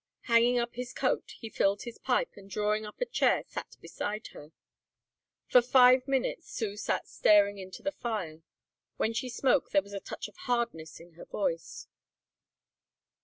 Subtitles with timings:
[0.21, 4.29] Hanging up his coat he filled his pipe and drawing up a chair sat beside
[4.29, 4.51] her.
[5.45, 8.41] For five minutes Sue sat staring into the fire.
[8.97, 11.85] When she spoke there was a touch of hardness in her voice.